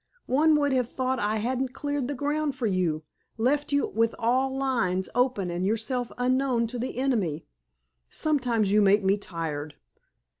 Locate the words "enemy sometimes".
6.97-8.71